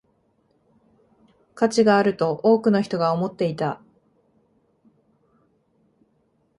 [1.53, 3.79] 価値があると多くの人が思っていた